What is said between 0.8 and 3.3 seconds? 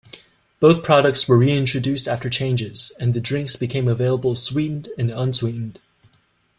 products were re-introduced after changes, and the